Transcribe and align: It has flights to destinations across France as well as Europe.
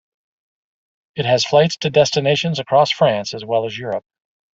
It 1.15 1.27
has 1.27 1.45
flights 1.45 1.77
to 1.77 1.91
destinations 1.91 2.57
across 2.57 2.89
France 2.89 3.35
as 3.35 3.45
well 3.45 3.67
as 3.67 3.77
Europe. 3.77 4.03